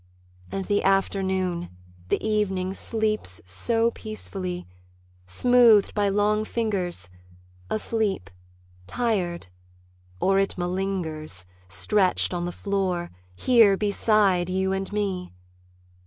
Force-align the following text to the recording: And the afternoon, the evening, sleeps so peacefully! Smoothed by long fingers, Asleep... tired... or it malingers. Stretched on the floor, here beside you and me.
And 0.51 0.65
the 0.65 0.83
afternoon, 0.83 1.69
the 2.09 2.19
evening, 2.27 2.73
sleeps 2.73 3.39
so 3.45 3.91
peacefully! 3.91 4.65
Smoothed 5.27 5.93
by 5.93 6.09
long 6.09 6.43
fingers, 6.43 7.07
Asleep... 7.69 8.31
tired... 8.87 9.45
or 10.19 10.39
it 10.39 10.57
malingers. 10.57 11.45
Stretched 11.67 12.33
on 12.33 12.45
the 12.45 12.51
floor, 12.51 13.11
here 13.35 13.77
beside 13.77 14.49
you 14.49 14.73
and 14.73 14.91
me. 14.91 15.33